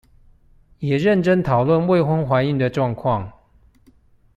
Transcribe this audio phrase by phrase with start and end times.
[0.79, 3.31] 也認真討論未婚懷孕的狀況